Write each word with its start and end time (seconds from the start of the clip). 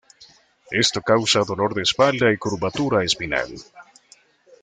Esto 0.83 0.99
causa 1.11 1.43
dolor 1.51 1.75
de 1.75 1.83
espalda 1.83 2.31
y 2.31 2.37
curvatura 2.37 3.03
espinal. 3.03 3.51